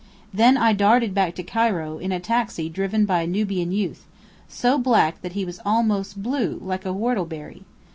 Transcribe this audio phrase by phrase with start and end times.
[0.33, 4.07] Then I darted back to Cairo, in a taxi driven by a Nubian youth,
[4.49, 7.65] so black that he was almost blue, like a whortleberry.